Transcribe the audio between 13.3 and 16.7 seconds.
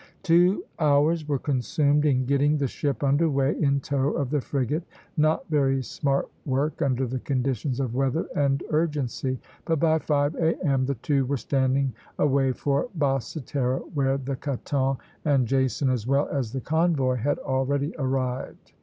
Terre, where the "Caton" and "Jason," as well as the